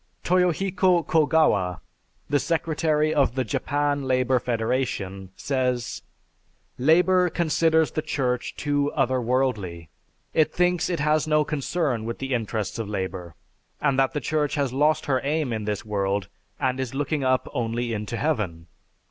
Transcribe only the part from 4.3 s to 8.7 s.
Federation, says: "Labor considers the Church